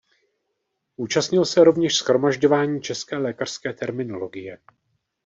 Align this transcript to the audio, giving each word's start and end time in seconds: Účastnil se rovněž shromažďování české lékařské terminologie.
Účastnil 0.97 1.45
se 1.45 1.63
rovněž 1.63 1.97
shromažďování 1.97 2.81
české 2.81 3.17
lékařské 3.17 3.73
terminologie. 3.73 4.57